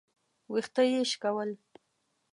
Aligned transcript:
ويښته 0.51 0.83
يې 0.91 1.01
شکول. 1.11 1.49